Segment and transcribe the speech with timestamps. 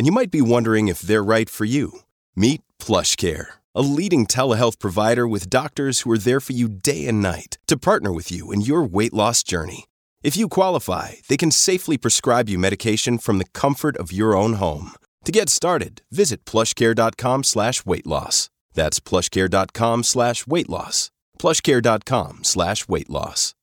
[0.00, 1.92] and you might be wondering if they're right for you.
[2.34, 7.20] Meet PlushCare, a leading telehealth provider with doctors who are there for you day and
[7.20, 9.84] night to partner with you in your weight loss journey.
[10.22, 14.54] If you qualify, they can safely prescribe you medication from the comfort of your own
[14.54, 14.92] home.
[15.26, 18.48] To get started, visit plushcare.com slash weight loss.
[18.72, 21.10] That's plushcare.com slash weight loss.
[21.38, 23.54] plushcare.com slash weight loss.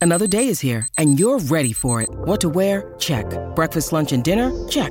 [0.00, 2.08] Another day is here, and you're ready for it.
[2.10, 2.92] What to wear?
[2.98, 3.26] Check.
[3.54, 4.50] Breakfast, lunch, and dinner?
[4.66, 4.90] Check.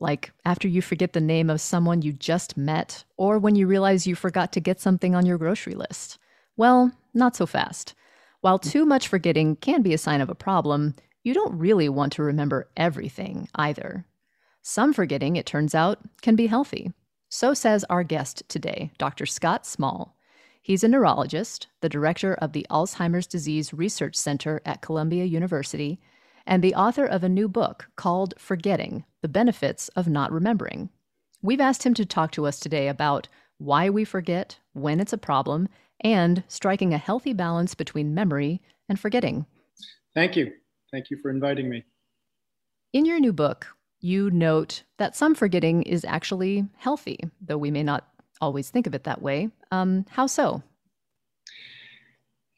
[0.00, 4.06] Like after you forget the name of someone you just met, or when you realize
[4.06, 6.18] you forgot to get something on your grocery list?
[6.56, 7.94] Well, not so fast.
[8.40, 12.12] While too much forgetting can be a sign of a problem, you don't really want
[12.14, 14.04] to remember everything either.
[14.62, 16.92] Some forgetting, it turns out, can be healthy.
[17.28, 19.26] So says our guest today, Dr.
[19.26, 20.16] Scott Small.
[20.60, 26.00] He's a neurologist, the director of the Alzheimer's Disease Research Center at Columbia University,
[26.46, 30.90] and the author of a new book called Forgetting The Benefits of Not Remembering.
[31.40, 33.26] We've asked him to talk to us today about
[33.56, 35.66] why we forget, when it's a problem,
[36.00, 39.46] and striking a healthy balance between memory and forgetting.
[40.12, 40.52] Thank you.
[40.92, 41.84] Thank you for inviting me.
[42.92, 43.68] In your new book,
[43.98, 48.06] you note that some forgetting is actually healthy, though we may not
[48.42, 49.48] always think of it that way.
[49.72, 50.62] Um, how so?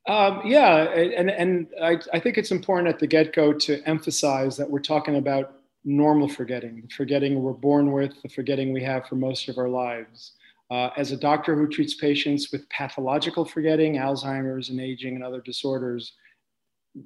[0.09, 4.57] Um, yeah, and, and I, I think it's important at the get go to emphasize
[4.57, 5.56] that we're talking about
[5.87, 9.69] normal forgetting, the forgetting we're born with, the forgetting we have for most of our
[9.69, 10.33] lives.
[10.71, 15.41] Uh, as a doctor who treats patients with pathological forgetting, Alzheimer's and aging and other
[15.41, 16.15] disorders,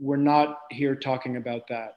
[0.01, 1.95] we're not here talking about that.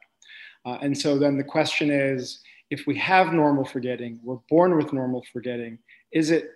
[0.66, 4.91] Uh, and so then the question is if we have normal forgetting, we're born with
[4.91, 5.79] normal forgetting,
[6.11, 6.50] is it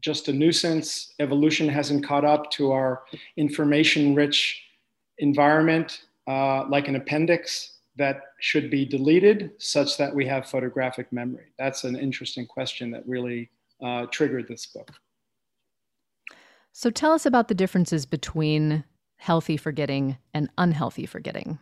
[0.00, 1.12] just a nuisance?
[1.18, 3.02] Evolution hasn't caught up to our
[3.36, 4.62] information rich
[5.18, 11.52] environment uh, like an appendix that should be deleted such that we have photographic memory?
[11.58, 13.50] That's an interesting question that really
[13.84, 14.90] uh, triggered this book.
[16.72, 18.84] So tell us about the differences between
[19.16, 21.58] healthy forgetting and unhealthy forgetting.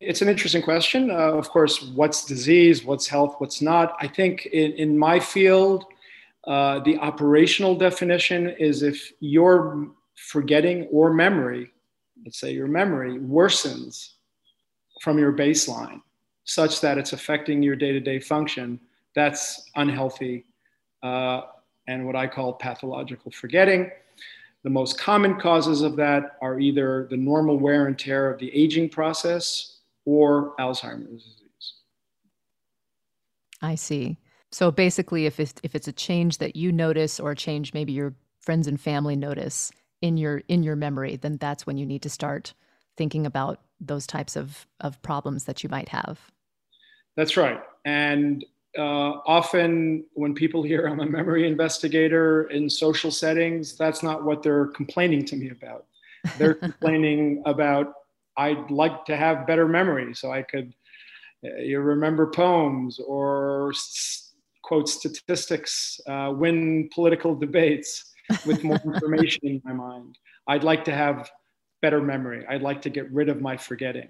[0.00, 1.10] It's an interesting question.
[1.10, 3.94] Uh, of course, what's disease, what's health, what's not?
[4.00, 5.84] I think in, in my field,
[6.46, 11.72] uh, the operational definition is if your forgetting or memory,
[12.24, 14.13] let's say your memory, worsens
[15.04, 16.00] from your baseline
[16.44, 18.80] such that it's affecting your day to day function,
[19.14, 20.46] that's unhealthy
[21.02, 21.42] uh,
[21.86, 23.90] and what I call pathological forgetting.
[24.62, 28.50] The most common causes of that are either the normal wear and tear of the
[28.54, 31.72] aging process or Alzheimer's disease.
[33.60, 34.16] I see.
[34.52, 37.92] So basically, if it's, if it's a change that you notice or a change maybe
[37.92, 42.02] your friends and family notice in your in your memory, then that's when you need
[42.02, 42.54] to start
[42.96, 46.20] thinking about those types of, of problems that you might have.
[47.16, 47.60] That's right.
[47.84, 48.44] And
[48.76, 54.42] uh, often when people hear I'm a memory investigator in social settings, that's not what
[54.42, 55.86] they're complaining to me about.
[56.36, 57.92] They're complaining about
[58.36, 60.74] I'd like to have better memory so I could
[61.44, 64.32] uh, you remember poems or s-
[64.62, 68.12] quote statistics, uh, win political debates
[68.44, 70.18] with more information in my mind.
[70.48, 71.30] I'd like to have
[71.84, 72.46] better memory.
[72.48, 74.08] I'd like to get rid of my forgetting.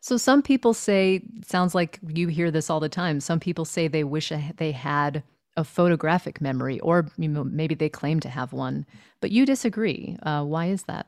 [0.00, 3.20] So some people say, sounds like you hear this all the time.
[3.20, 5.22] Some people say they wish they had
[5.56, 8.86] a photographic memory, or you know, maybe they claim to have one,
[9.20, 10.18] but you disagree.
[10.24, 11.06] Uh, why is that?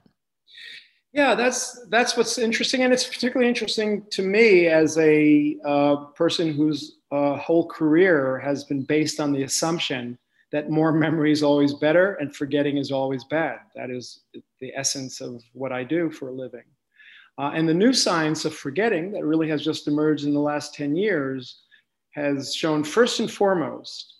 [1.12, 6.52] Yeah, that's that's what's interesting, and it's particularly interesting to me as a uh, person
[6.52, 10.16] whose uh, whole career has been based on the assumption
[10.52, 13.58] that more memory is always better and forgetting is always bad.
[13.74, 14.20] That is
[14.60, 16.64] the essence of what I do for a living.
[17.38, 20.74] Uh, and the new science of forgetting that really has just emerged in the last
[20.74, 21.62] 10 years
[22.12, 24.14] has shown first and foremost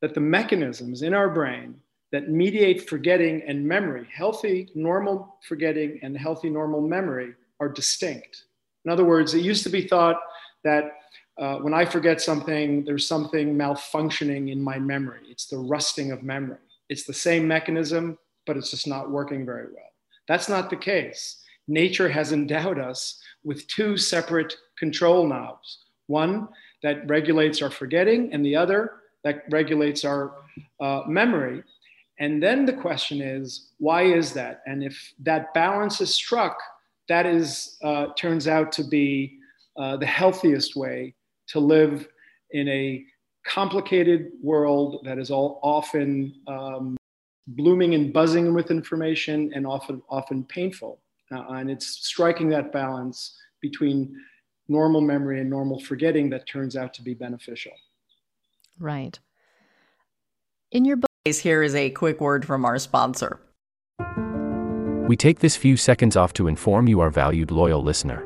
[0.00, 1.74] that the mechanisms in our brain
[2.12, 8.44] that mediate forgetting and memory, healthy, normal forgetting and healthy, normal memory, are distinct.
[8.84, 10.20] In other words, it used to be thought
[10.62, 10.92] that
[11.38, 15.20] uh, when I forget something, there's something malfunctioning in my memory.
[15.28, 16.58] It's the rusting of memory.
[16.88, 19.90] It's the same mechanism, but it's just not working very well.
[20.28, 26.48] That's not the case nature has endowed us with two separate control knobs one
[26.84, 28.92] that regulates our forgetting, and the other
[29.24, 30.34] that regulates our
[30.80, 31.64] uh, memory.
[32.20, 34.62] And then the question is, why is that?
[34.66, 36.56] And if that balance is struck,
[37.08, 39.38] that is uh, turns out to be
[39.76, 41.15] uh, the healthiest way
[41.48, 42.08] to live
[42.50, 43.04] in a
[43.46, 46.96] complicated world that is all often um,
[47.48, 51.00] blooming and buzzing with information and often often painful.
[51.32, 54.14] Uh, and it's striking that balance between
[54.68, 57.72] normal memory and normal forgetting that turns out to be beneficial.
[58.78, 59.18] Right.
[60.72, 63.40] In your book, here is a quick word from our sponsor.
[65.08, 68.25] We take this few seconds off to inform you, our valued loyal listener,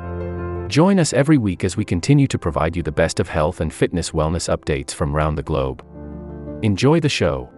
[0.71, 3.73] Join us every week as we continue to provide you the best of health and
[3.73, 5.83] fitness wellness updates from around the globe.
[6.63, 7.49] Enjoy the show.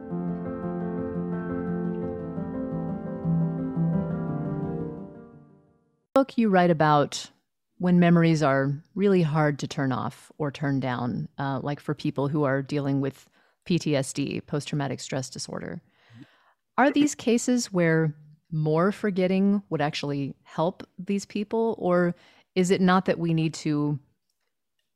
[6.15, 7.29] book you write about
[7.77, 12.27] when memories are really hard to turn off or turn down, uh, like for people
[12.27, 13.29] who are dealing with
[13.67, 15.83] PTSD, post traumatic stress disorder.
[16.79, 18.15] Are these cases where
[18.51, 21.75] more forgetting would actually help these people?
[21.77, 22.15] Or
[22.55, 23.99] is it not that we need to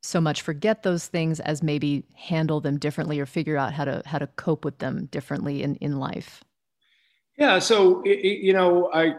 [0.02, 4.02] so much forget those things as maybe handle them differently or figure out how to
[4.06, 6.44] how to cope with them differently in, in life?
[7.36, 9.14] Yeah, so you know, I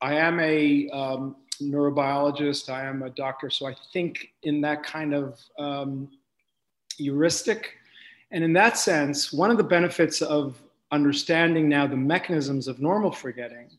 [0.00, 5.14] I am a um, neurobiologist, I am a doctor, so I think in that kind
[5.14, 6.10] of um,
[6.96, 7.74] heuristic.
[8.30, 13.12] And in that sense, one of the benefits of understanding now the mechanisms of normal
[13.12, 13.70] forgetting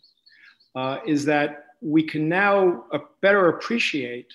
[0.75, 4.33] uh, is that we can now uh, better appreciate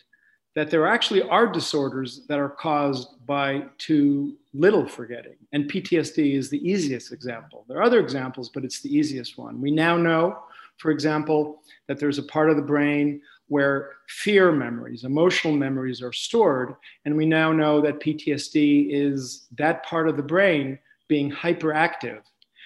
[0.56, 5.36] that there actually are disorders that are caused by too little forgetting.
[5.52, 7.64] And PTSD is the easiest example.
[7.68, 9.60] There are other examples, but it's the easiest one.
[9.60, 10.38] We now know
[10.80, 16.12] for example, that there's a part of the brain where fear memories, emotional memories are
[16.12, 16.74] stored.
[17.04, 22.22] And we now know that PTSD is that part of the brain being hyperactive.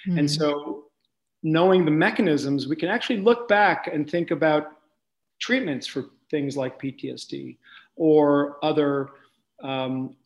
[0.06, 0.18] Mm-hmm.
[0.18, 0.84] And so,
[1.44, 4.78] knowing the mechanisms, we can actually look back and think about
[5.38, 7.58] treatments for things like PTSD
[7.96, 9.10] or other
[9.62, 10.16] um,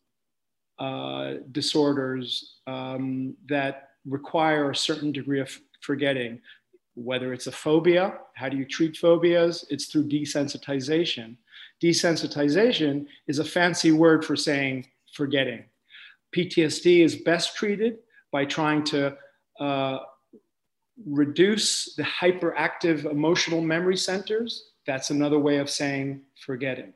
[0.79, 6.39] uh, disorders um, that require a certain degree of forgetting.
[6.95, 9.65] Whether it's a phobia, how do you treat phobias?
[9.69, 11.35] It's through desensitization.
[11.83, 15.65] Desensitization is a fancy word for saying forgetting.
[16.35, 17.99] PTSD is best treated
[18.31, 19.17] by trying to
[19.59, 19.99] uh,
[21.05, 24.71] reduce the hyperactive emotional memory centers.
[24.85, 26.93] That's another way of saying forgetting.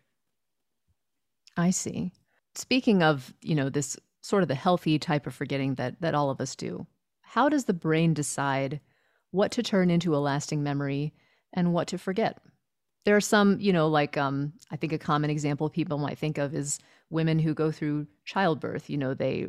[1.55, 2.11] I see.
[2.55, 6.29] Speaking of, you know, this sort of the healthy type of forgetting that that all
[6.29, 6.87] of us do.
[7.21, 8.79] How does the brain decide
[9.31, 11.13] what to turn into a lasting memory
[11.53, 12.39] and what to forget?
[13.05, 16.37] There are some, you know, like um, I think a common example people might think
[16.37, 16.79] of is
[17.09, 18.89] women who go through childbirth.
[18.89, 19.47] You know, they,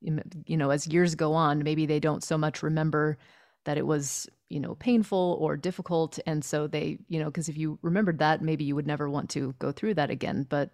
[0.00, 3.18] you know, as years go on, maybe they don't so much remember
[3.64, 7.56] that it was, you know, painful or difficult, and so they, you know, because if
[7.56, 10.46] you remembered that, maybe you would never want to go through that again.
[10.48, 10.70] But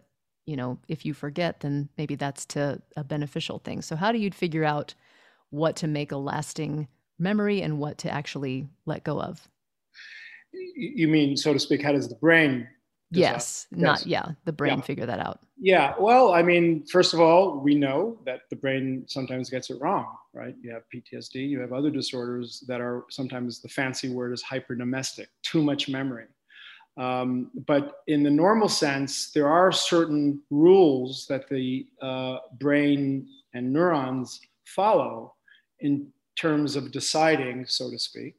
[0.46, 3.82] you know, if you forget, then maybe that's to a beneficial thing.
[3.82, 4.94] So, how do you figure out
[5.50, 9.46] what to make a lasting memory and what to actually let go of?
[10.52, 12.66] You mean, so to speak, how does the brain?
[13.10, 14.84] Yes, not, yeah, the brain Yeah.
[14.84, 15.40] figure that out.
[15.60, 19.80] Yeah, well, I mean, first of all, we know that the brain sometimes gets it
[19.80, 20.54] wrong, right?
[20.60, 25.26] You have PTSD, you have other disorders that are sometimes the fancy word is hypermnestic,
[25.42, 26.26] too much memory.
[26.96, 33.72] Um, but in the normal sense, there are certain rules that the uh, brain and
[33.72, 35.34] neurons follow
[35.80, 38.36] in terms of deciding, so to speak,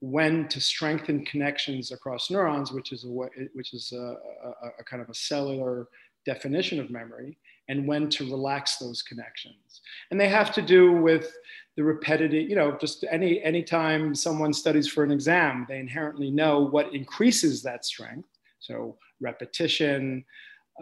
[0.00, 5.02] when to strengthen connections across neurons, which is a which is a, a, a kind
[5.02, 5.88] of a cellular
[6.24, 7.38] definition of memory,
[7.68, 9.80] and when to relax those connections.
[10.10, 11.32] And they have to do with
[11.76, 16.60] the repetitive, you know, just any anytime someone studies for an exam, they inherently know
[16.60, 18.28] what increases that strength.
[18.60, 20.24] So repetition,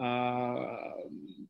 [0.01, 0.65] uh,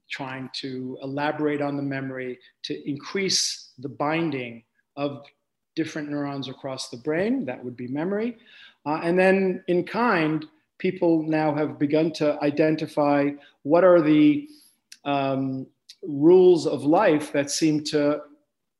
[0.09, 4.63] trying to elaborate on the memory to increase the binding
[4.95, 5.23] of
[5.77, 7.45] different neurons across the brain.
[7.45, 8.37] That would be memory.
[8.87, 10.45] Uh, and then in kind,
[10.79, 13.29] people now have begun to identify
[13.61, 14.49] what are the
[15.05, 15.67] um,
[16.01, 18.21] rules of life that seem to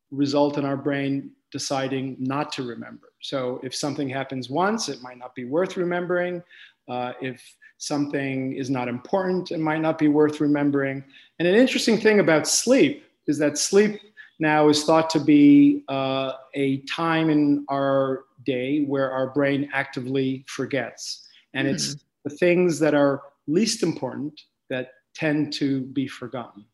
[0.09, 3.09] result in our brain deciding not to remember.
[3.21, 6.43] So if something happens once, it might not be worth remembering.
[6.89, 7.39] Uh, if
[7.77, 11.03] something is not important, it might not be worth remembering.
[11.37, 13.99] And an interesting thing about sleep is that sleep
[14.39, 20.45] now is thought to be uh, a time in our day where our brain actively
[20.47, 21.27] forgets.
[21.53, 24.39] And it's the things that are least important
[24.69, 26.65] that tend to be forgotten.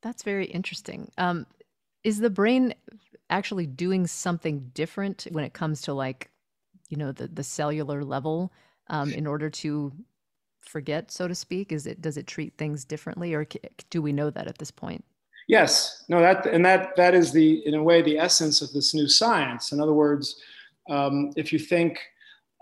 [0.00, 1.10] That's very interesting.
[1.18, 1.46] Um,
[2.04, 2.74] is the brain
[3.28, 6.30] actually doing something different when it comes to like,
[6.88, 8.52] you know, the the cellular level
[8.88, 9.92] um, in order to
[10.62, 11.72] forget, so to speak?
[11.72, 13.46] Is it does it treat things differently, or
[13.90, 15.04] do we know that at this point?
[15.48, 18.94] Yes, no, that and that that is the in a way the essence of this
[18.94, 19.72] new science.
[19.72, 20.40] In other words,
[20.90, 21.98] um, if you think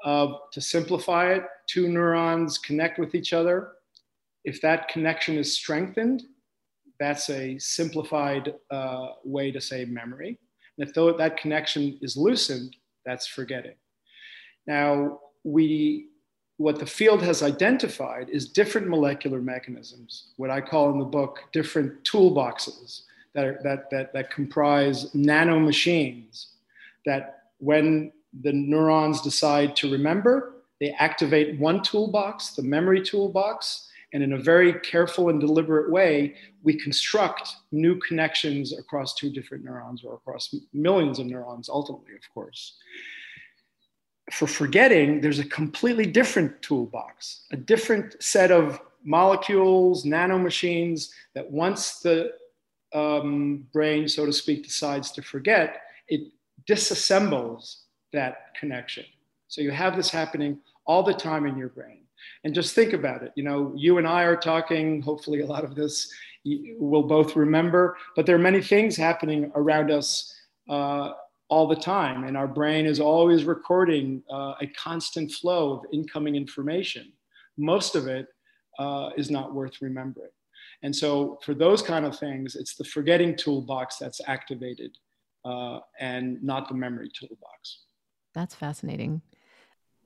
[0.04, 3.72] of to simplify it, two neurons connect with each other.
[4.44, 6.22] If that connection is strengthened,
[7.00, 10.38] that's a simplified uh, way to say memory.
[10.78, 13.74] And if that connection is loosened, that's forgetting.
[14.66, 16.08] Now, we,
[16.58, 21.40] what the field has identified is different molecular mechanisms, what I call in the book
[21.52, 23.02] different toolboxes
[23.34, 26.46] that, are, that, that, that comprise nanomachines
[27.04, 34.22] that when the neurons decide to remember, they activate one toolbox, the memory toolbox, and
[34.22, 40.04] in a very careful and deliberate way, we construct new connections across two different neurons
[40.04, 42.76] or across millions of neurons, ultimately, of course.
[44.32, 52.00] For forgetting, there's a completely different toolbox, a different set of molecules, nanomachines that once
[52.00, 52.32] the
[52.92, 56.32] um, brain, so to speak, decides to forget, it
[56.68, 59.04] disassembles that connection.
[59.48, 62.00] So you have this happening all the time in your brain.
[62.42, 63.32] And just think about it.
[63.36, 66.12] You know, you and I are talking, hopefully, a lot of this
[66.78, 70.34] we'll both remember, but there are many things happening around us
[70.68, 71.12] uh,
[71.48, 72.24] all the time.
[72.24, 77.12] And our brain is always recording uh, a constant flow of incoming information.
[77.56, 78.26] Most of it
[78.78, 80.30] uh, is not worth remembering.
[80.82, 84.96] And so, for those kind of things, it's the forgetting toolbox that's activated
[85.44, 87.84] uh, and not the memory toolbox.
[88.34, 89.22] That's fascinating.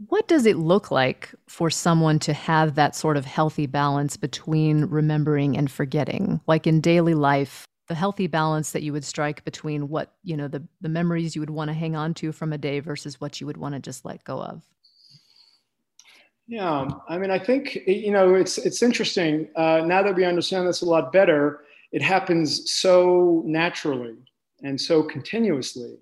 [0.06, 4.86] What does it look like for someone to have that sort of healthy balance between
[4.86, 6.40] remembering and forgetting?
[6.46, 10.46] Like in daily life, the healthy balance that you would strike between what, you know,
[10.46, 13.40] the, the memories you would want to hang on to from a day versus what
[13.40, 14.62] you would want to just let go of?
[16.46, 20.68] Yeah, I mean, I think you know it's it's interesting uh, now that we understand
[20.68, 21.64] this a lot better.
[21.90, 24.16] It happens so naturally
[24.62, 25.98] and so continuously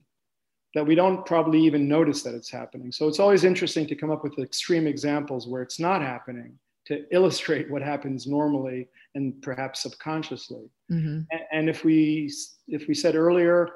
[0.74, 2.92] that we don't probably even notice that it's happening.
[2.92, 7.04] So it's always interesting to come up with extreme examples where it's not happening to
[7.12, 10.70] illustrate what happens normally and perhaps subconsciously.
[10.90, 11.20] Mm-hmm.
[11.30, 12.32] And, and if we
[12.66, 13.68] if we said earlier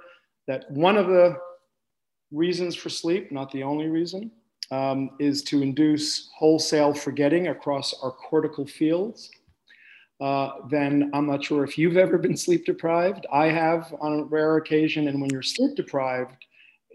[0.48, 1.36] that one of the
[2.32, 4.30] reasons for sleep, not the only reason,
[4.70, 9.30] um, is to induce wholesale forgetting across our cortical fields.
[10.20, 13.26] Uh, then I'm not sure if you've ever been sleep deprived.
[13.32, 15.08] I have on a rare occasion.
[15.08, 16.46] And when you're sleep deprived,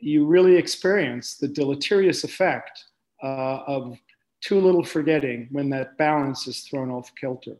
[0.01, 2.85] you really experience the deleterious effect
[3.21, 3.97] uh, of
[4.41, 7.55] too little forgetting when that balance is thrown off kilter.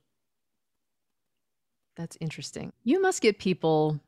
[1.95, 2.71] That's interesting.
[2.83, 3.99] You must get people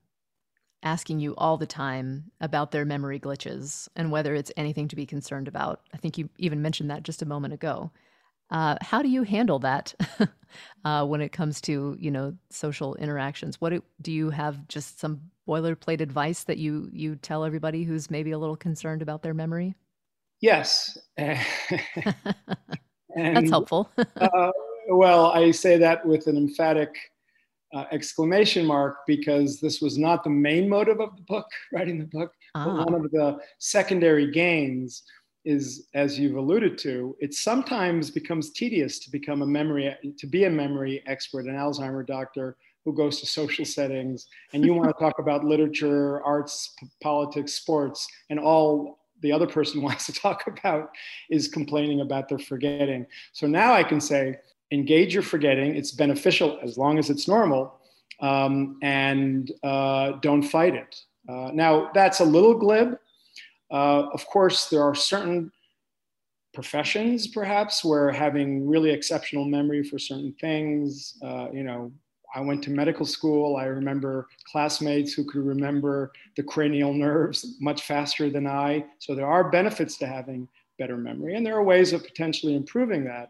[0.84, 5.06] asking you all the time about their memory glitches and whether it's anything to be
[5.06, 5.82] concerned about.
[5.94, 7.92] I think you even mentioned that just a moment ago.
[8.52, 9.94] Uh, how do you handle that
[10.86, 13.62] uh, when it comes to you know social interactions?
[13.62, 14.68] What do you have?
[14.68, 19.22] Just some boilerplate advice that you you tell everybody who's maybe a little concerned about
[19.22, 19.76] their memory?
[20.42, 21.38] Yes, and,
[23.16, 23.90] that's helpful.
[24.18, 24.52] uh,
[24.90, 26.96] well, I say that with an emphatic
[27.74, 32.06] uh, exclamation mark because this was not the main motive of the book, writing the
[32.06, 32.66] book, ah.
[32.66, 35.04] but one of the secondary gains
[35.46, 40.46] is, as you've alluded to, it sometimes becomes tedious to become a memory, to be
[40.46, 45.04] a memory expert, an Alzheimer doctor who goes to social settings, and you want to
[45.04, 50.48] talk about literature, arts, p- politics, sports, and all the other person wants to talk
[50.48, 50.92] about
[51.30, 53.06] is complaining about their forgetting.
[53.34, 54.38] So now I can say,
[54.72, 55.76] engage your forgetting.
[55.76, 57.80] It's beneficial as long as it's normal,
[58.22, 60.96] um, and uh, don't fight it.
[61.28, 62.98] Uh, now, that's a little glib.
[63.72, 65.52] Uh, of course, there are certain
[66.54, 71.92] professions, perhaps, where having really exceptional memory for certain things, uh, you know,
[72.36, 73.56] I went to medical school.
[73.56, 78.86] I remember classmates who could remember the cranial nerves much faster than I.
[79.00, 83.04] So there are benefits to having better memory, and there are ways of potentially improving
[83.06, 83.30] that.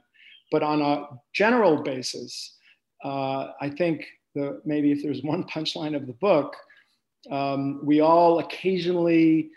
[0.51, 2.57] But on a general basis,
[3.03, 6.55] uh, I think the, maybe if there's one punchline of the book,
[7.31, 9.49] um, we all occasionally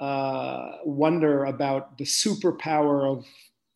[0.00, 3.24] uh, wonder about the superpower of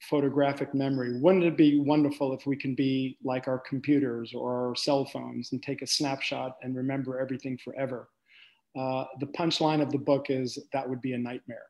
[0.08, 1.20] photographic memory.
[1.20, 5.52] Wouldn't it be wonderful if we can be like our computers or our cell phones
[5.52, 8.08] and take a snapshot and remember everything forever?
[8.78, 11.66] Uh, the punchline of the book is that would be a nightmare.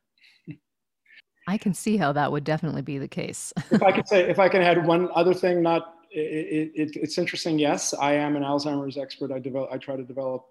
[1.48, 3.54] I can see how that would definitely be the case.
[3.70, 7.18] if I could say, if I can add one other thing, not it, it, it's
[7.18, 7.58] interesting.
[7.58, 9.32] Yes, I am an Alzheimer's expert.
[9.32, 10.44] I develop, I try to develop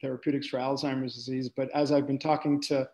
[0.00, 1.48] therapeutics for Alzheimer's disease.
[1.48, 2.88] But as I've been talking to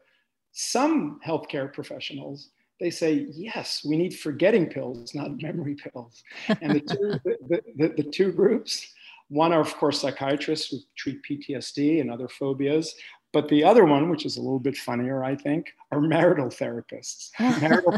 [0.53, 2.51] some healthcare professionals,
[2.81, 6.23] they say yes, we need forgetting pills, not memory pills.
[6.61, 8.95] And the two, the, the, the two groups,
[9.29, 12.95] one are of course psychiatrists who treat PTSD and other phobias,
[13.33, 17.31] but the other one, which is a little bit funnier, I think, are marital therapists.
[17.61, 17.97] marital,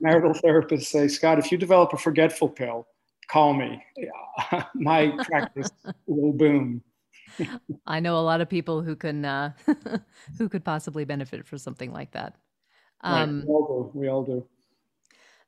[0.00, 2.88] marital therapists say, Scott, if you develop a forgetful pill,
[3.28, 3.82] call me.
[4.74, 5.70] My practice
[6.06, 6.82] will boom.
[7.86, 9.52] I know a lot of people who can uh,
[10.36, 12.36] who could possibly benefit from something like that.
[13.02, 13.46] Um, right.
[13.46, 13.98] We all do.
[13.98, 14.46] We all do.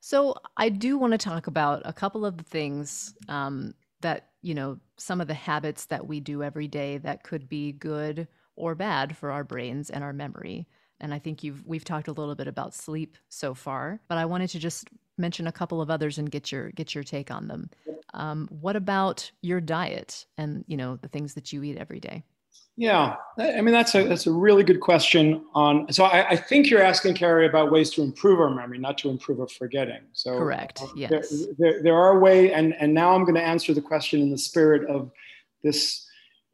[0.01, 4.55] So I do want to talk about a couple of the things um, that you
[4.55, 8.75] know, some of the habits that we do every day that could be good or
[8.75, 10.69] bad for our brains and our memory.
[11.01, 14.27] And I think you've we've talked a little bit about sleep so far, but I
[14.27, 17.49] wanted to just mention a couple of others and get your get your take on
[17.49, 17.71] them.
[18.13, 22.23] Um, what about your diet and you know the things that you eat every day?
[22.77, 25.45] Yeah, I mean that's a that's a really good question.
[25.55, 28.99] On so I, I think you're asking Carrie about ways to improve our memory, not
[28.99, 30.01] to improve our forgetting.
[30.13, 30.83] So correct.
[30.83, 33.81] Uh, yes, there, there, there are ways, and and now I'm going to answer the
[33.81, 35.13] question in the spirit of
[35.63, 36.05] this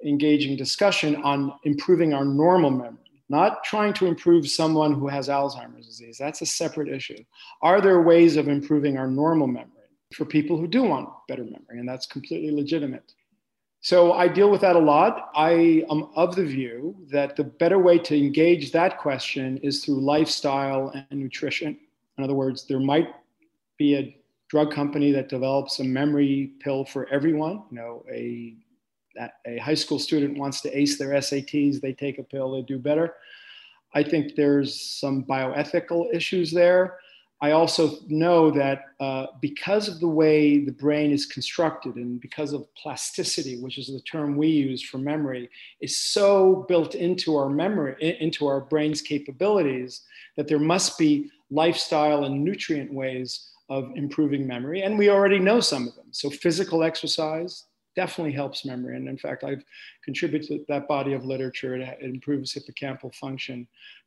[0.05, 2.99] engaging discussion on improving our normal memory,
[3.31, 6.19] not trying to improve someone who has Alzheimer's disease.
[6.19, 7.23] That's a separate issue.
[7.63, 9.71] Are there ways of improving our normal memory
[10.15, 11.79] for people who do want better memory?
[11.79, 13.15] And that's completely legitimate.
[13.83, 15.31] So I deal with that a lot.
[15.35, 20.01] I am of the view that the better way to engage that question is through
[20.03, 21.79] lifestyle and nutrition.
[22.19, 23.09] In other words, there might
[23.79, 24.17] be a
[24.49, 28.55] drug company that develops a memory pill for everyone, you know, a
[29.47, 32.79] a high school student wants to ace their SATs, they take a pill, they do
[32.79, 33.15] better.
[33.93, 37.00] I think there's some bioethical issues there.
[37.43, 42.53] I also know that uh, because of the way the brain is constructed and because
[42.53, 45.49] of plasticity, which is the term we use for memory,
[45.81, 50.03] is so built into our memory, into our brain's capabilities,
[50.37, 54.83] that there must be lifestyle and nutrient ways of improving memory.
[54.83, 56.07] And we already know some of them.
[56.11, 57.65] So, physical exercise
[57.97, 58.97] definitely helps memory.
[58.97, 59.65] And in fact, I've
[60.05, 61.75] contributed to that body of literature.
[61.77, 63.67] It improves hippocampal function.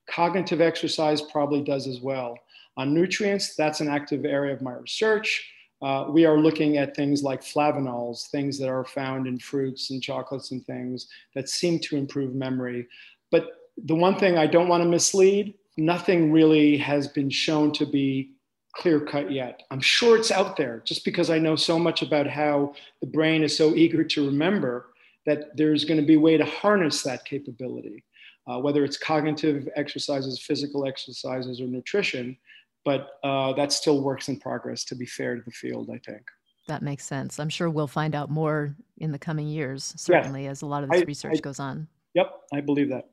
[0.09, 2.37] Cognitive exercise probably does as well.
[2.77, 5.49] On nutrients, that's an active area of my research.
[5.81, 10.01] Uh, we are looking at things like flavonols, things that are found in fruits and
[10.01, 12.87] chocolates and things that seem to improve memory.
[13.31, 13.51] But
[13.85, 18.31] the one thing I don't want to mislead nothing really has been shown to be
[18.73, 19.63] clear cut yet.
[19.71, 23.43] I'm sure it's out there just because I know so much about how the brain
[23.43, 24.93] is so eager to remember
[25.25, 28.03] that there's going to be a way to harness that capability,
[28.47, 32.37] uh, whether it's cognitive exercises, physical exercises, or nutrition.
[32.83, 36.23] But uh, that still works in progress, to be fair to the field, I think.
[36.67, 37.39] That makes sense.
[37.39, 40.89] I'm sure we'll find out more in the coming years, certainly, as a lot of
[40.89, 41.87] this I, research I, goes on.
[42.15, 43.09] Yep, I believe that.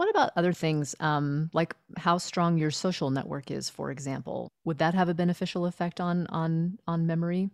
[0.00, 4.50] What about other things, um, like how strong your social network is, for example?
[4.64, 7.50] Would that have a beneficial effect on on on memory?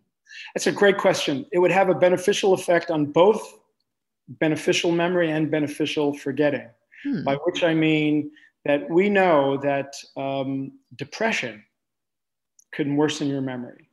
[0.55, 1.45] That's a great question.
[1.51, 3.59] It would have a beneficial effect on both
[4.29, 6.69] beneficial memory and beneficial forgetting.
[7.03, 7.25] Hmm.
[7.25, 8.31] By which I mean
[8.65, 11.65] that we know that um, depression
[12.71, 13.89] can worsen your memory,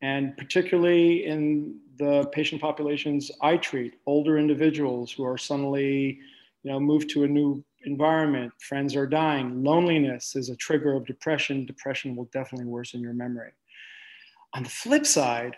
[0.00, 6.20] and particularly in the patient populations I treat, older individuals who are suddenly,
[6.62, 11.06] you know, moved to a new environment, friends are dying, loneliness is a trigger of
[11.06, 11.66] depression.
[11.66, 13.52] Depression will definitely worsen your memory.
[14.54, 15.56] On the flip side,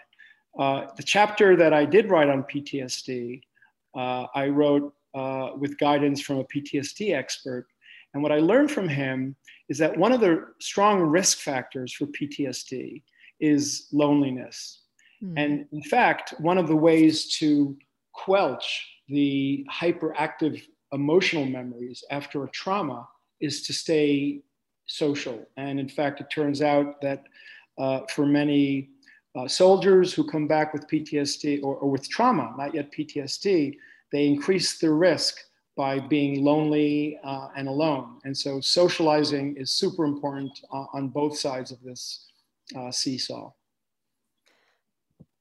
[0.58, 3.40] uh, the chapter that I did write on PTSD,
[3.96, 7.66] uh, I wrote uh, with guidance from a PTSD expert.
[8.14, 9.36] And what I learned from him
[9.68, 13.02] is that one of the strong risk factors for PTSD
[13.38, 14.82] is loneliness.
[15.22, 15.34] Mm.
[15.36, 17.76] And in fact, one of the ways to
[18.12, 23.08] quelch the hyperactive emotional memories after a trauma
[23.40, 24.42] is to stay
[24.86, 25.46] social.
[25.56, 27.24] And in fact, it turns out that
[27.78, 28.90] uh, for many
[29.36, 33.76] uh, soldiers who come back with PTSD or, or, with trauma, not yet PTSD,
[34.12, 35.36] they increase their risk
[35.76, 38.18] by being lonely uh, and alone.
[38.24, 42.26] And so socializing is super important uh, on both sides of this
[42.76, 43.52] uh, seesaw.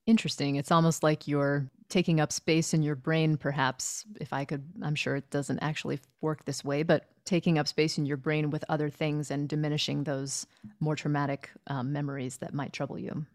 [0.06, 0.56] Interesting.
[0.56, 4.95] It's almost like you're taking up space in your brain, perhaps, if I could, I'm
[4.95, 8.63] sure it doesn't actually work this way, but taking up space in your brain with
[8.69, 10.45] other things and diminishing those
[10.80, 13.25] more traumatic um, memories that might trouble you.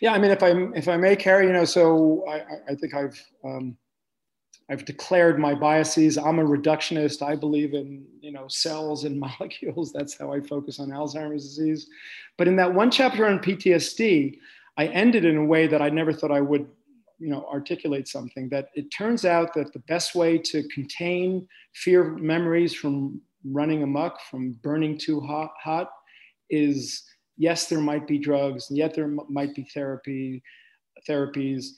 [0.00, 2.94] Yeah, I mean, if I if I may, Carrie, you know, so I, I think
[2.94, 3.76] I've um,
[4.70, 6.16] I've declared my biases.
[6.16, 7.22] I'm a reductionist.
[7.22, 9.92] I believe in you know cells and molecules.
[9.92, 11.88] That's how I focus on Alzheimer's disease.
[12.36, 14.38] But in that one chapter on PTSD,
[14.76, 16.66] I ended in a way that I never thought I would
[17.18, 22.16] you know articulate something that it turns out that the best way to contain fear
[22.16, 25.90] memories from running amok from burning too hot, hot
[26.50, 27.04] is
[27.36, 30.42] yes there might be drugs and yet there might be therapy
[31.08, 31.70] therapies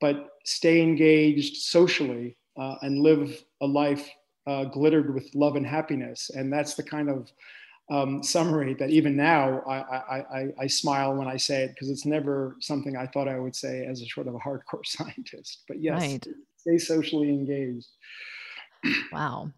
[0.00, 4.08] but stay engaged socially uh, and live a life
[4.46, 6.30] uh, glittered with love and happiness.
[6.34, 7.32] And that's the kind of
[7.90, 11.90] um, summary that even now I, I, I, I smile when I say it because
[11.90, 15.64] it's never something I thought I would say as a sort of a hardcore scientist.
[15.68, 16.26] But yes, right.
[16.56, 17.88] stay socially engaged.
[19.12, 19.50] wow.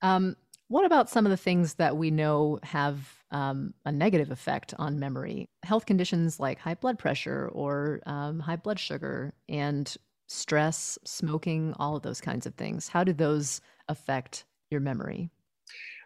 [0.00, 0.36] Um,
[0.68, 2.98] what about some of the things that we know have
[3.30, 5.48] um, a negative effect on memory?
[5.62, 9.94] Health conditions like high blood pressure or um, high blood sugar and
[10.26, 12.88] stress, smoking, all of those kinds of things.
[12.88, 15.30] How do those affect your memory?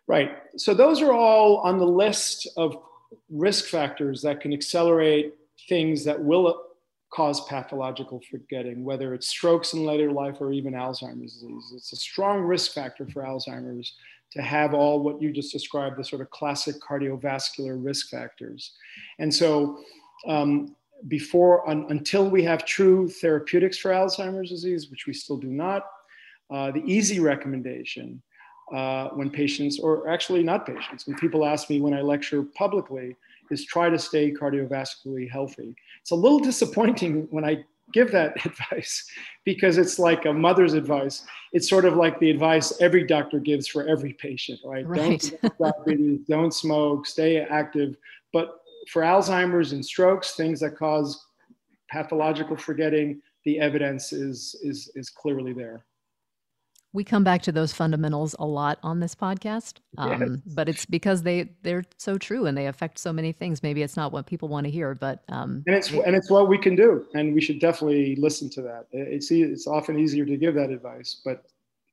[0.08, 0.32] Right.
[0.56, 2.76] So those are all on the list of
[3.30, 5.34] risk factors that can accelerate
[5.68, 6.62] things that will
[7.12, 11.72] cause pathological forgetting, whether it's strokes in later life or even Alzheimer's disease.
[11.76, 13.94] It's a strong risk factor for Alzheimer's
[14.32, 18.72] to have all what you just described, the sort of classic cardiovascular risk factors.
[19.18, 19.80] And so,
[20.26, 20.74] um,
[21.08, 25.84] before un, until we have true therapeutics for Alzheimer's disease, which we still do not,
[26.50, 28.22] uh, the easy recommendation
[28.72, 33.16] uh, when patients, or actually not patients, when people ask me when I lecture publicly,
[33.50, 35.74] is try to stay cardiovascularly healthy.
[36.00, 39.06] It's a little disappointing when I give that advice
[39.44, 41.24] because it's like a mother's advice.
[41.52, 44.86] It's sort of like the advice every doctor gives for every patient, right?
[44.86, 45.32] right.
[45.42, 47.96] Don't diabetes, don't smoke, stay active.
[48.32, 51.26] But for Alzheimer's and strokes, things that cause
[51.90, 55.84] pathological forgetting, the evidence is is is clearly there.
[56.94, 60.54] We come back to those fundamentals a lot on this podcast, um, yes.
[60.54, 63.62] but it's because they they're so true and they affect so many things.
[63.62, 66.30] Maybe it's not what people want to hear, but um, and it's it, and it's
[66.30, 68.86] what we can do, and we should definitely listen to that.
[68.92, 71.44] It's it's often easier to give that advice, but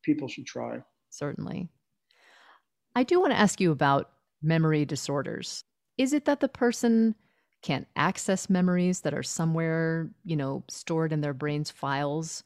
[0.04, 0.82] people should try.
[1.10, 1.70] Certainly,
[2.94, 4.10] I do want to ask you about
[4.42, 5.64] memory disorders.
[5.98, 7.16] Is it that the person
[7.62, 12.44] can't access memories that are somewhere, you know, stored in their brain's files?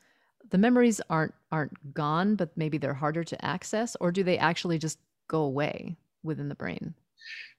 [0.50, 4.78] The memories aren't aren't gone, but maybe they're harder to access, or do they actually
[4.78, 6.94] just go away within the brain?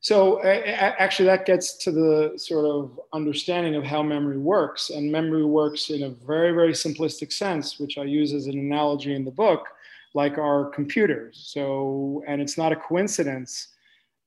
[0.01, 5.45] So actually, that gets to the sort of understanding of how memory works, and memory
[5.45, 9.31] works in a very, very simplistic sense, which I use as an analogy in the
[9.31, 9.67] book,
[10.13, 11.51] like our computers.
[11.53, 13.69] So, and it's not a coincidence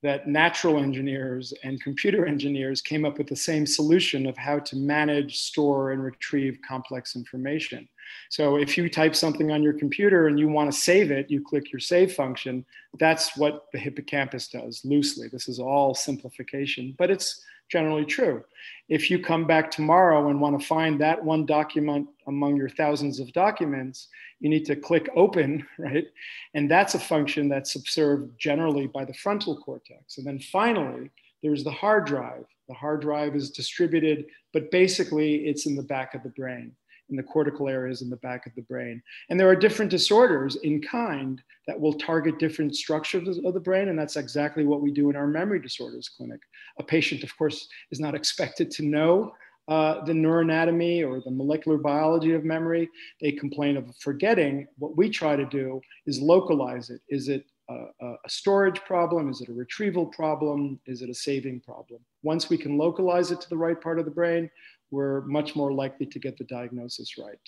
[0.02, 4.76] that natural engineers and computer engineers came up with the same solution of how to
[4.76, 7.88] manage, store, and retrieve complex information.
[8.30, 11.42] So if you type something on your computer and you want to save it, you
[11.42, 12.64] click your save function.
[12.98, 15.28] That's what the hippocampus does loosely.
[15.28, 18.44] This is all simplification, but it's generally true.
[18.88, 23.20] If you come back tomorrow and want to find that one document among your thousands
[23.20, 24.08] of documents,
[24.40, 26.06] you need to click open, right?
[26.54, 30.18] And that's a function that's observed generally by the frontal cortex.
[30.18, 31.10] And then finally,
[31.42, 32.46] there's the hard drive.
[32.68, 36.72] The hard drive is distributed, but basically it's in the back of the brain
[37.10, 39.02] in the cortical areas in the back of the brain.
[39.28, 43.88] And there are different disorders in kind that will target different structures of the brain.
[43.88, 46.40] And that's exactly what we do in our memory disorders clinic.
[46.78, 49.32] A patient, of course, is not expected to know
[49.68, 52.88] uh, the neuroanatomy or the molecular biology of memory.
[53.20, 54.66] They complain of forgetting.
[54.78, 57.00] What we try to do is localize it.
[57.10, 59.28] Is it a, a, storage problem?
[59.28, 60.80] Is it a retrieval problem?
[60.86, 62.00] Is it a saving problem?
[62.22, 64.50] Once we can localize it to the right part of the brain,
[64.90, 67.38] we're much more likely to get the diagnosis right.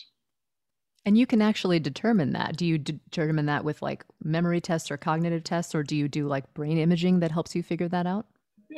[1.07, 2.57] And you can actually determine that.
[2.57, 6.27] Do you determine that with like memory tests or cognitive tests, or do you do
[6.27, 8.27] like brain imaging that helps you figure that out?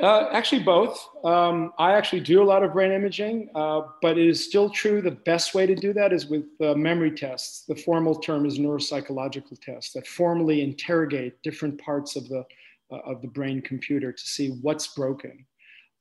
[0.00, 1.06] Uh, actually, both.
[1.24, 5.02] Um, I actually do a lot of brain imaging, uh, but it is still true
[5.02, 7.64] the best way to do that is with uh, memory tests.
[7.66, 12.44] The formal term is neuropsychological tests that formally interrogate different parts of the,
[12.90, 15.44] uh, of the brain computer to see what's broken.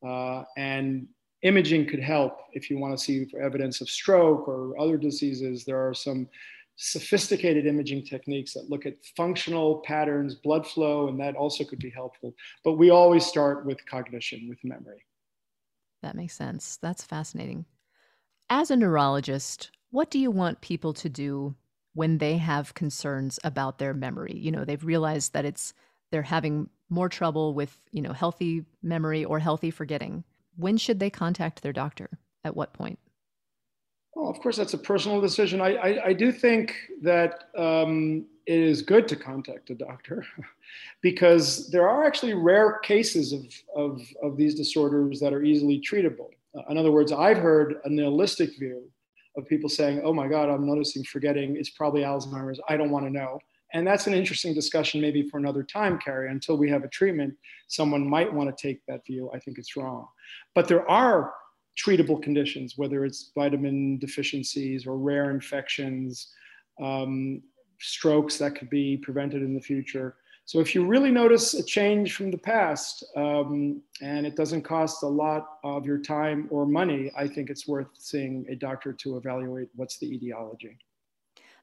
[0.06, 1.08] Uh, and
[1.44, 5.66] imaging could help if you want to see evidence of stroke or other diseases.
[5.66, 6.30] There are some
[6.76, 11.90] sophisticated imaging techniques that look at functional patterns, blood flow, and that also could be
[11.90, 12.34] helpful.
[12.64, 15.06] But we always start with cognition, with memory.
[16.02, 16.78] That makes sense.
[16.82, 17.66] That's fascinating.
[18.50, 21.56] As a neurologist, what do you want people to do
[21.94, 24.36] when they have concerns about their memory?
[24.36, 25.74] You know, they've realized that it's
[26.12, 30.24] they're having more trouble with, you know, healthy memory or healthy forgetting
[30.56, 32.10] when should they contact their doctor?
[32.44, 33.00] At what point?
[34.16, 35.62] Well, of course, that's a personal decision.
[35.62, 40.26] I, I, I do think that um, it is good to contact a doctor
[41.02, 43.46] because there are actually rare cases of,
[43.76, 46.30] of, of these disorders that are easily treatable.
[46.58, 48.84] Uh, in other words, I've heard a nihilistic view
[49.38, 51.56] of people saying, oh my God, I'm noticing forgetting.
[51.56, 52.60] It's probably Alzheimer's.
[52.68, 53.40] I don't want to know.
[53.74, 56.30] And that's an interesting discussion, maybe for another time, Carrie.
[56.30, 57.34] Until we have a treatment,
[57.70, 59.32] someone might want to take that view.
[59.34, 60.08] I think it's wrong.
[60.54, 61.34] But there are
[61.78, 66.32] treatable conditions, whether it's vitamin deficiencies or rare infections,
[66.82, 67.42] um,
[67.80, 70.16] strokes that could be prevented in the future.
[70.46, 75.04] So if you really notice a change from the past um, and it doesn't cost
[75.04, 79.18] a lot of your time or money, I think it's worth seeing a doctor to
[79.18, 80.78] evaluate what's the etiology.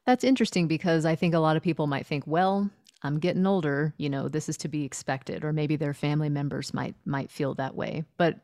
[0.05, 2.69] That's interesting because I think a lot of people might think, well,
[3.03, 6.73] I'm getting older, you know, this is to be expected or maybe their family members
[6.73, 8.03] might might feel that way.
[8.17, 8.39] But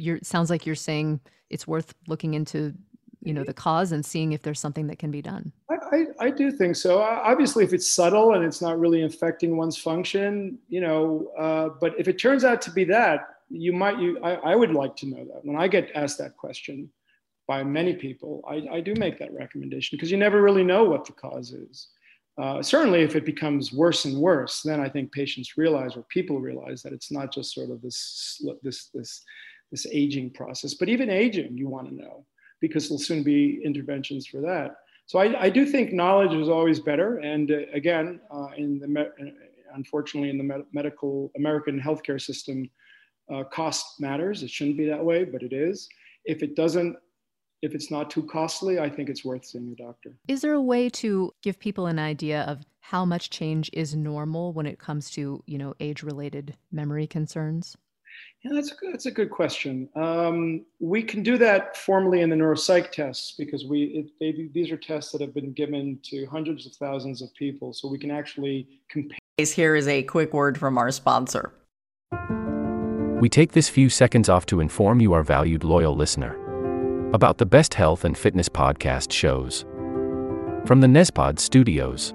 [0.00, 2.74] you're it sounds like you're saying it's worth looking into
[3.22, 5.52] you know the cause and seeing if there's something that can be done.
[5.70, 7.00] I, I, I, do think so.
[7.02, 11.94] Obviously if it's subtle and it's not really affecting one's function you know uh, but
[11.98, 15.06] if it turns out to be that you might you I, I would like to
[15.06, 15.44] know that.
[15.44, 16.90] When i get asked that question
[17.50, 21.04] by many people, I, I do make that recommendation because you never really know what
[21.04, 21.88] the cause is.
[22.40, 26.38] Uh, certainly, if it becomes worse and worse, then I think patients realize or people
[26.38, 29.24] realize that it's not just sort of this this this
[29.70, 32.24] this aging process, but even aging, you want to know
[32.60, 34.76] because there'll soon be interventions for that.
[35.06, 37.18] So I, I do think knowledge is always better.
[37.18, 39.32] And uh, again, uh, in the me-
[39.74, 42.68] unfortunately in the med- medical American healthcare system,
[43.32, 44.42] uh, cost matters.
[44.42, 45.88] It shouldn't be that way, but it is.
[46.24, 46.96] If it doesn't
[47.62, 50.14] if it's not too costly, I think it's worth seeing a doctor.
[50.28, 54.52] Is there a way to give people an idea of how much change is normal
[54.52, 57.76] when it comes to, you know, age-related memory concerns?
[58.42, 59.88] Yeah, that's a good, that's a good question.
[59.94, 64.70] Um, we can do that formally in the neuropsych tests because we it, they, these
[64.70, 68.10] are tests that have been given to hundreds of thousands of people, so we can
[68.10, 69.18] actually compare.
[69.38, 71.52] Here is a quick word from our sponsor.
[73.20, 76.40] We take this few seconds off to inform you, our valued loyal listener
[77.12, 79.64] about the best health and fitness podcast shows.
[80.64, 82.14] From the Nezpod studios.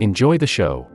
[0.00, 0.86] Enjoy the show.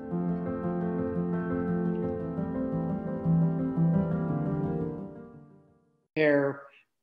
[6.16, 6.62] Compare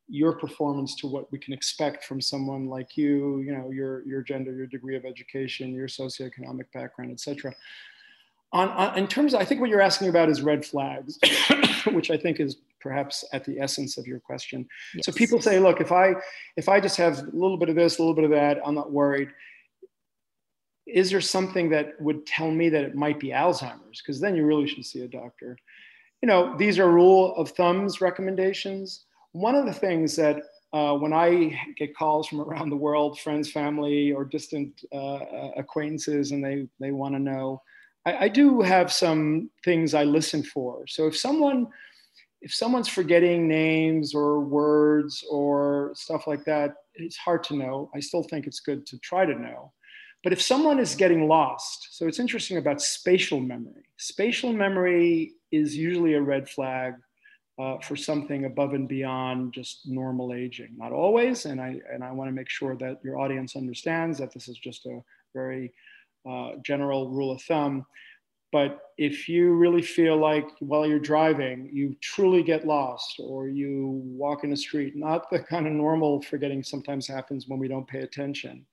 [0.08, 4.22] your performance to what we can expect from someone like you, you know, your, your
[4.22, 7.54] gender, your degree of education, your socioeconomic background, etc
[8.52, 11.18] on, on, in terms of, I think what you're asking about is red flags,
[11.92, 14.68] which I think is perhaps at the essence of your question.
[14.94, 15.06] Yes.
[15.06, 16.14] So people say, look, if I
[16.56, 18.74] if I just have a little bit of this, a little bit of that, I'm
[18.74, 19.30] not worried.
[20.86, 24.02] Is there something that would tell me that it might be Alzheimer's?
[24.02, 25.56] Because then you really should see a doctor.
[26.22, 29.04] You know, these are rule of thumbs recommendations.
[29.32, 30.42] One of the things that
[30.72, 36.32] uh, when I get calls from around the world, friends, family, or distant uh, acquaintances,
[36.32, 37.60] and they they want to know
[38.04, 40.86] I, I do have some things I listen for.
[40.86, 41.68] So if someone
[42.44, 47.88] if someone's forgetting names or words or stuff like that, it's hard to know.
[47.94, 49.72] I still think it's good to try to know.
[50.22, 53.84] But if someone is getting lost, so it's interesting about spatial memory.
[53.96, 56.94] Spatial memory is usually a red flag
[57.58, 60.74] uh, for something above and beyond just normal aging.
[60.76, 64.32] Not always, and I and I want to make sure that your audience understands that
[64.32, 65.00] this is just a
[65.34, 65.72] very
[66.28, 67.84] uh, general rule of thumb.
[68.52, 74.02] But if you really feel like while you're driving, you truly get lost or you
[74.04, 77.88] walk in a street, not the kind of normal forgetting sometimes happens when we don't
[77.88, 78.66] pay attention.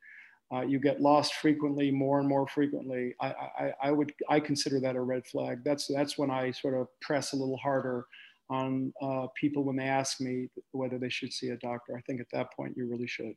[0.51, 3.13] Uh, you get lost frequently, more and more frequently.
[3.21, 5.63] I, I, I would I consider that a red flag.
[5.63, 8.05] That's that's when I sort of press a little harder
[8.49, 11.95] on uh, people when they ask me whether they should see a doctor.
[11.95, 13.33] I think at that point you really should.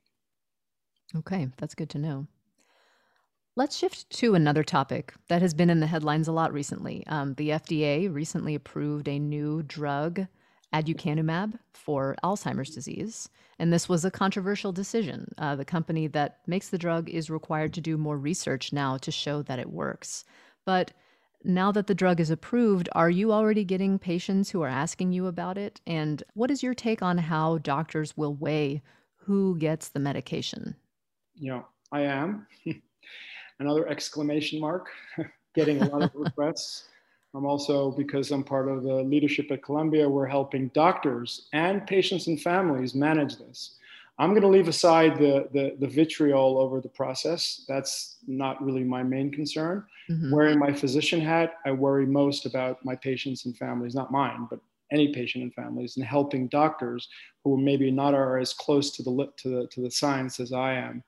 [1.14, 2.26] Okay, that's good to know.
[3.54, 7.06] Let's shift to another topic that has been in the headlines a lot recently.
[7.06, 10.26] Um, the FDA recently approved a new drug,
[10.72, 13.28] aducanumab, for Alzheimer's disease.
[13.58, 15.32] And this was a controversial decision.
[15.36, 19.10] Uh, the company that makes the drug is required to do more research now to
[19.10, 20.24] show that it works.
[20.64, 20.92] But
[21.44, 25.26] now that the drug is approved, are you already getting patients who are asking you
[25.26, 25.80] about it?
[25.86, 28.82] And what is your take on how doctors will weigh
[29.16, 30.76] who gets the medication?
[31.34, 32.46] Yeah, I am.
[33.58, 34.88] another exclamation mark,
[35.54, 36.88] getting a lot of requests.
[37.34, 42.26] I'm also, because I'm part of the leadership at Columbia, we're helping doctors and patients
[42.26, 43.76] and families manage this.
[44.18, 47.64] I'm going to leave aside the, the, the vitriol over the process.
[47.66, 49.84] That's not really my main concern.
[50.10, 50.30] Mm-hmm.
[50.30, 54.60] Wearing my physician hat, I worry most about my patients and families, not mine, but
[54.92, 57.08] any patient and families, and helping doctors
[57.42, 60.74] who maybe not are as close to the, to the, to the science as I
[60.74, 61.02] am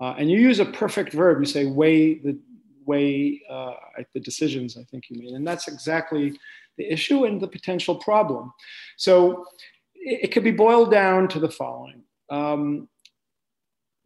[0.00, 1.40] uh, and you use a perfect verb.
[1.40, 2.38] You say weigh the
[2.86, 3.74] weigh uh,
[4.14, 4.76] the decisions.
[4.76, 5.34] I think you made.
[5.34, 6.38] and that's exactly
[6.78, 8.52] the issue and the potential problem.
[8.96, 9.46] So
[9.94, 12.88] it, it could be boiled down to the following: um,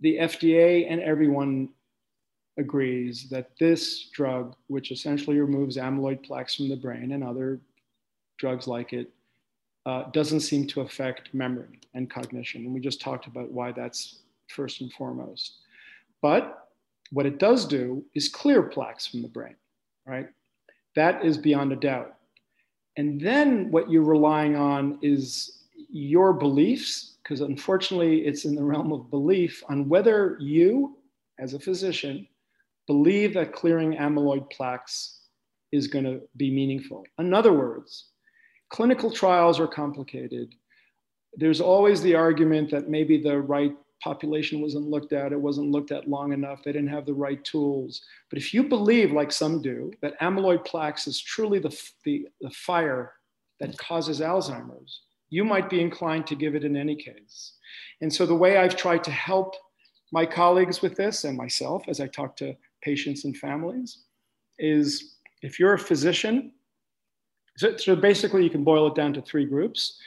[0.00, 1.68] the FDA and everyone
[2.58, 7.60] agrees that this drug, which essentially removes amyloid plaques from the brain and other
[8.38, 9.10] drugs like it,
[9.86, 12.64] uh, doesn't seem to affect memory and cognition.
[12.64, 15.54] And we just talked about why that's first and foremost.
[16.20, 16.68] But
[17.10, 19.56] what it does do is clear plaques from the brain,
[20.06, 20.28] right?
[20.96, 22.14] That is beyond a doubt.
[22.96, 28.92] And then what you're relying on is your beliefs, because unfortunately it's in the realm
[28.92, 30.96] of belief on whether you,
[31.38, 32.26] as a physician,
[32.86, 35.20] believe that clearing amyloid plaques
[35.72, 37.04] is going to be meaningful.
[37.18, 38.06] In other words,
[38.70, 40.54] clinical trials are complicated.
[41.34, 45.92] There's always the argument that maybe the right population wasn't looked at, it wasn't looked
[45.92, 48.02] at long enough, they didn't have the right tools.
[48.30, 52.50] But if you believe, like some do, that amyloid plaques is truly the, the, the
[52.50, 53.12] fire
[53.60, 57.54] that causes Alzheimer's, you might be inclined to give it in any case.
[58.00, 59.54] And so the way I've tried to help
[60.12, 64.04] my colleagues with this and myself as I talk to patients and families
[64.58, 66.52] is if you're a physician,
[67.56, 69.98] so, so basically you can boil it down to three groups.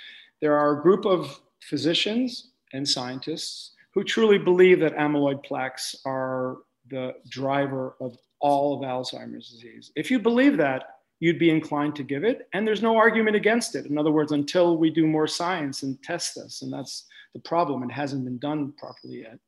[0.41, 6.57] There are a group of physicians and scientists who truly believe that amyloid plaques are
[6.89, 9.91] the driver of all of Alzheimer's disease.
[9.95, 10.83] If you believe that,
[11.19, 13.85] you'd be inclined to give it, and there's no argument against it.
[13.85, 17.83] In other words, until we do more science and test this, and that's the problem.
[17.83, 19.39] It hasn't been done properly yet.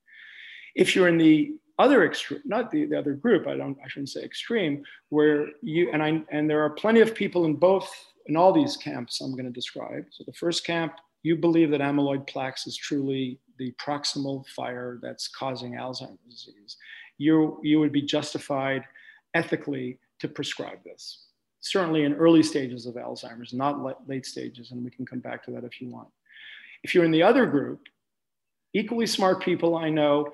[0.75, 4.09] If you're in the other extreme, not the, the other group, I don't, I shouldn't
[4.09, 7.93] say extreme, where you and I and there are plenty of people in both
[8.27, 10.05] in all these camps I'm going to describe.
[10.11, 10.93] So the first camp,
[11.23, 16.77] you believe that amyloid plaques is truly the proximal fire that's causing Alzheimer's disease.
[17.17, 18.83] You you would be justified
[19.33, 21.25] ethically to prescribe this.
[21.59, 25.51] Certainly in early stages of Alzheimer's, not late stages, and we can come back to
[25.51, 26.09] that if you want.
[26.83, 27.87] If you're in the other group,
[28.73, 30.31] equally smart people I know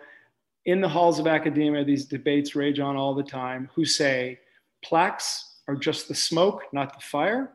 [0.65, 4.39] in the halls of academia, these debates rage on all the time, who say
[4.83, 7.53] plaques are just the smoke, not the fire.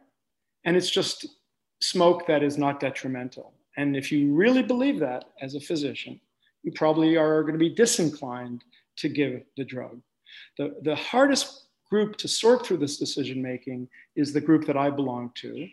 [0.64, 1.26] And it's just
[1.80, 3.52] smoke that is not detrimental.
[3.76, 6.20] And if you really believe that as a physician,
[6.62, 8.64] you probably are going to be disinclined
[8.96, 10.00] to give the drug.
[10.58, 14.90] The, the hardest group to sort through this decision making is the group that I
[14.90, 15.68] belong to.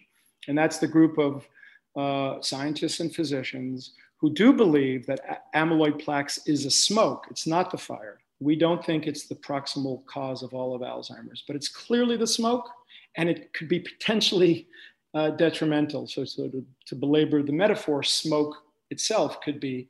[0.48, 1.48] And that's the group of
[1.96, 7.72] uh, scientists and physicians who do believe that amyloid plaques is a smoke, it's not
[7.72, 8.20] the fire.
[8.40, 12.28] We don't think it's the proximal cause of all of Alzheimer's, but it's clearly the
[12.28, 12.70] smoke,
[13.16, 14.68] and it could be potentially
[15.14, 16.08] uh, detrimental.
[16.08, 18.56] So, so to, to belabor the metaphor, smoke
[18.90, 19.90] itself could be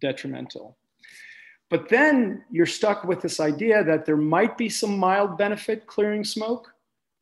[0.00, 0.76] detrimental.
[1.68, 6.22] But then you're stuck with this idea that there might be some mild benefit clearing
[6.22, 6.72] smoke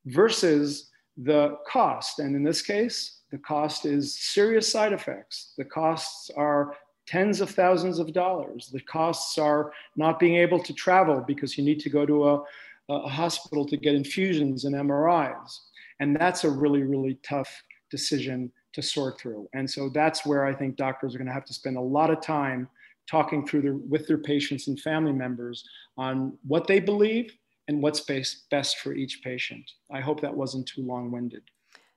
[0.07, 2.18] versus the cost.
[2.18, 5.55] And in this case, the cost is serious side effects.
[5.57, 8.70] The costs are tens of thousands of dollars.
[8.72, 12.43] The costs are not being able to travel because you need to go to a,
[12.91, 15.59] a hospital to get infusions and MRIs.
[16.01, 17.51] And that's a really, really tough
[17.90, 19.49] decision to sort through.
[19.55, 22.11] And so that's where I think doctors are going to have to spend a lot
[22.11, 22.68] of time
[23.09, 25.62] talking through their, with their patients and family members
[25.97, 27.36] on what they believe
[27.68, 29.70] and what's best, best for each patient.
[29.92, 31.42] I hope that wasn't too long winded.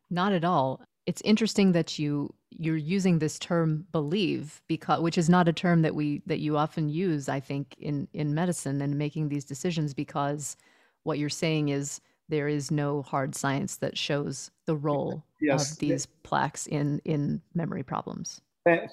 [0.09, 5.29] Not at all it's interesting that you you're using this term believe because which is
[5.29, 8.95] not a term that we that you often use i think in in medicine and
[8.95, 10.55] making these decisions because
[11.03, 11.99] what you're saying is
[12.29, 15.71] there is no hard science that shows the role yes.
[15.71, 18.41] of these plaques in in memory problems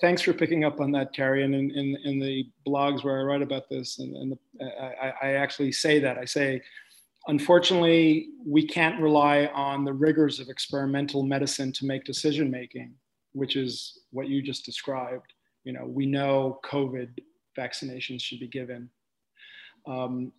[0.01, 1.43] thanks for picking up on that Terry.
[1.43, 5.13] and in, in, in the blogs where i write about this and, and the, I,
[5.23, 6.63] I actually say that i say
[7.27, 12.93] Unfortunately, we can't rely on the rigors of experimental medicine to make decision making,
[13.33, 15.33] which is what you just described.
[15.65, 17.19] You know, we know COVID
[17.59, 18.91] vaccinations should be given.
[19.87, 20.33] Um,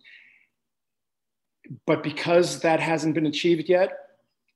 [1.86, 3.98] but because that hasn't been achieved yet,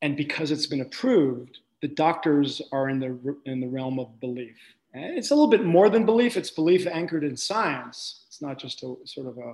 [0.02, 4.56] and because it's been approved, the doctors are in the, in the realm of belief.
[4.92, 8.24] It's a little bit more than belief, it's belief anchored in science.
[8.28, 9.50] It's not just a sort of a,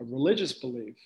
[0.00, 0.96] a religious belief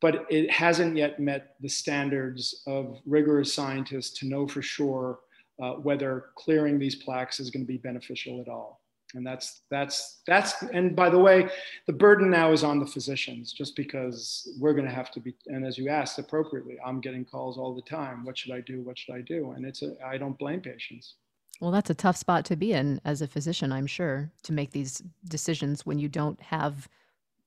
[0.00, 5.20] but it hasn't yet met the standards of rigorous scientists to know for sure
[5.62, 8.79] uh, whether clearing these plaques is going to be beneficial at all.
[9.14, 11.48] And that's that's that's and by the way,
[11.86, 15.34] the burden now is on the physicians, just because we're going to have to be.
[15.46, 18.24] And as you asked appropriately, I'm getting calls all the time.
[18.24, 18.82] What should I do?
[18.82, 19.52] What should I do?
[19.56, 21.14] And it's a I don't blame patients.
[21.60, 24.70] Well, that's a tough spot to be in as a physician, I'm sure, to make
[24.70, 26.88] these decisions when you don't have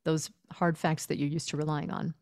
[0.04, 2.14] those hard facts that you're used to relying on.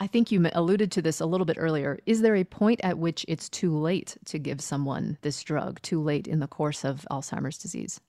[0.00, 1.98] I think you alluded to this a little bit earlier.
[2.06, 6.00] Is there a point at which it's too late to give someone this drug, too
[6.00, 8.00] late in the course of Alzheimer's disease?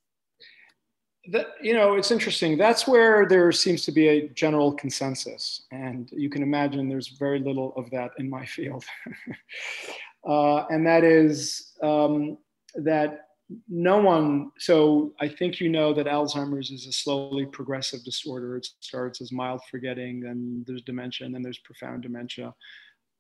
[1.27, 2.57] That, you know, it's interesting.
[2.57, 5.63] That's where there seems to be a general consensus.
[5.71, 8.85] And you can imagine there's very little of that in my field.
[10.27, 12.37] uh, and that is um,
[12.75, 13.25] that
[13.67, 18.57] no one, so I think you know that Alzheimer's is a slowly progressive disorder.
[18.57, 22.53] It starts as mild forgetting, then there's dementia, and then there's profound dementia.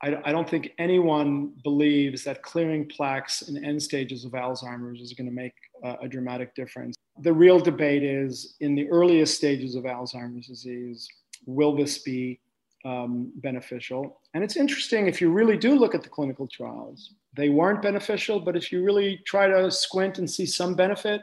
[0.01, 5.13] I, I don't think anyone believes that clearing plaques in end stages of Alzheimer's is
[5.13, 6.95] going to make a, a dramatic difference.
[7.21, 11.07] The real debate is in the earliest stages of Alzheimer's disease,
[11.45, 12.39] will this be
[12.85, 14.21] um, beneficial?
[14.33, 18.39] And it's interesting if you really do look at the clinical trials they weren't beneficial,
[18.39, 21.21] but if you really try to squint and see some benefit,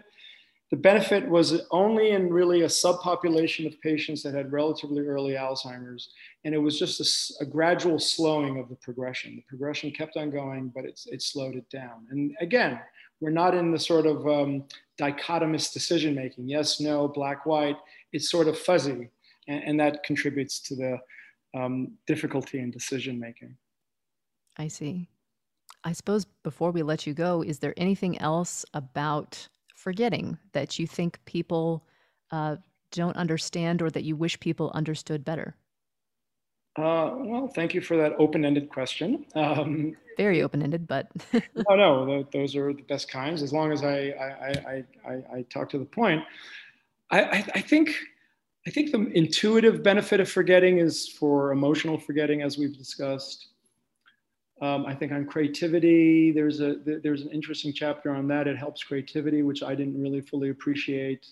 [0.70, 6.10] the benefit was only in really a subpopulation of patients that had relatively early Alzheimer's.
[6.44, 7.00] And it was just
[7.40, 9.36] a, a, gradual slowing of the progression.
[9.36, 12.06] The progression kept on going, but it slowed it down.
[12.10, 12.80] And again,
[13.20, 14.64] we're not in the sort of um,
[15.00, 17.76] dichotomous decision making yes, no, black, white.
[18.12, 19.10] It's sort of fuzzy.
[19.48, 20.98] And, and that contributes to the
[21.58, 23.56] um, difficulty in decision making.
[24.56, 25.08] I see.
[25.84, 30.86] I suppose before we let you go, is there anything else about forgetting that you
[30.86, 31.86] think people
[32.30, 32.56] uh,
[32.90, 35.54] don't understand or that you wish people understood better?
[36.76, 39.24] Uh, well, thank you for that open-ended question.
[39.34, 41.10] Um, Very open-ended, but
[41.68, 43.42] no, no, those are the best kinds.
[43.42, 46.22] As long as I I, I, I, I talk to the point,
[47.10, 47.94] I, I, I, think
[48.66, 53.48] I think the intuitive benefit of forgetting is for emotional forgetting, as we've discussed.
[54.60, 58.46] Um, I think on creativity, there's a there's an interesting chapter on that.
[58.46, 61.26] It helps creativity, which I didn't really fully appreciate.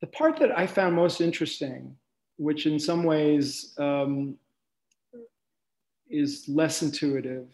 [0.00, 1.96] The part that I found most interesting
[2.36, 4.36] which in some ways um,
[6.08, 7.48] is less intuitive,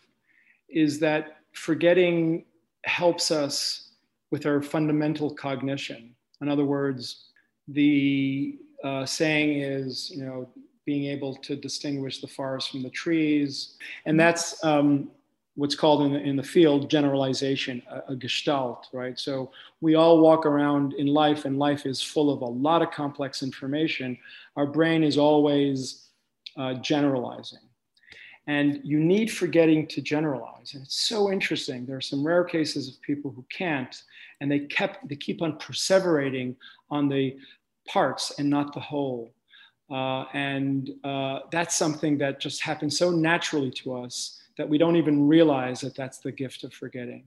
[0.68, 2.44] is that forgetting
[2.84, 3.90] helps us
[4.30, 6.14] with our fundamental cognition.
[6.40, 7.24] In other words,
[7.66, 10.48] the uh, saying is, you know,
[10.84, 13.76] being able to distinguish the forest from the trees.
[14.06, 15.10] And that's um,
[15.58, 19.18] what's called in the, in the field generalization, a, a, gestalt, right?
[19.18, 19.50] So
[19.80, 23.42] we all walk around in life, and life is full of a lot of complex
[23.42, 24.16] information.
[24.54, 26.10] Our brain is always
[26.56, 27.58] uh, generalizing.
[28.46, 30.74] And you need forgetting to generalize.
[30.74, 31.86] And it's so interesting.
[31.86, 34.00] There are some rare cases of people who can't,
[34.40, 36.54] and they kept they keep on perseverating
[36.88, 37.36] on the
[37.84, 39.34] parts and not the whole.
[39.90, 44.96] Uh, and uh, that's something that just happens so naturally to us that we don't
[44.96, 47.24] even realize that that's the gift of forgetting.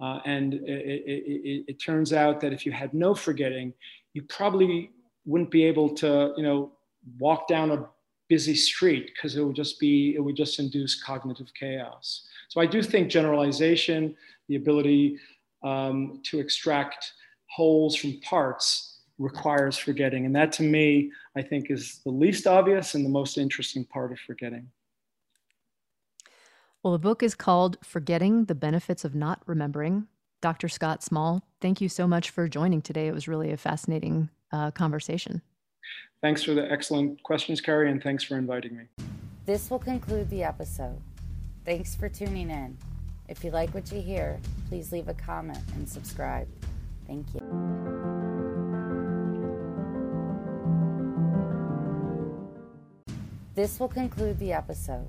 [0.00, 3.72] Uh, and it, it, it, turns out that if you had no forgetting,
[4.14, 4.90] you probably
[5.24, 6.72] wouldn't be able to, you know,
[7.18, 7.86] walk down a
[8.28, 12.26] busy street because it would just be, it would just induce cognitive chaos.
[12.48, 14.16] So I do think generalization,
[14.48, 15.18] the ability
[15.62, 17.12] um, to extract
[17.46, 20.26] wholes from parts requires forgetting.
[20.26, 24.10] And that to me, I think is the least obvious and the most interesting part
[24.10, 24.68] of forgetting.
[26.82, 30.08] Well, the book is called Forgetting the Benefits of Not Remembering.
[30.40, 30.68] Dr.
[30.68, 33.06] Scott Small, thank you so much for joining today.
[33.06, 35.42] It was really a fascinating uh, conversation.
[36.20, 38.84] Thanks for the excellent questions, Carrie, and thanks for inviting me.
[39.46, 41.00] This will conclude the episode.
[41.64, 42.76] Thanks for tuning in.
[43.28, 46.48] If you like what you hear, please leave a comment and subscribe.
[47.06, 47.40] Thank you.
[53.54, 55.08] This will conclude the episode.